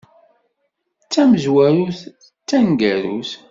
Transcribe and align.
D 1.03 1.07
tamezwarut 1.13 1.99
d 2.07 2.11
tneggarut. 2.47 3.31